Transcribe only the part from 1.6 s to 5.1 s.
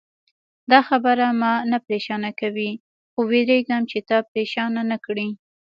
نه پرېشانه کوي، خو وېرېږم چې تا پرېشانه نه